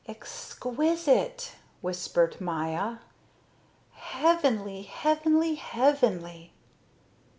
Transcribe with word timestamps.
"Exquisite," 0.07 1.51
whispered 1.81 2.41
Maya, 2.41 2.97
"heavenly, 3.91 4.81
heavenly, 4.81 5.53
heavenly." 5.53 6.53